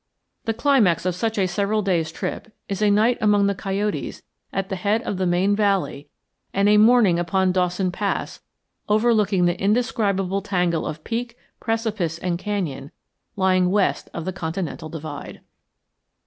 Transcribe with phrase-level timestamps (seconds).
[0.45, 4.69] The climax of such a several days' trip is a night among the coyotes at
[4.69, 6.07] the head of the main valley
[6.55, 8.41] and a morning upon Dawson Pass
[8.89, 12.89] overlooking the indescribable tangle of peak, precipice, and canyon
[13.35, 15.41] lying west of the continental divide.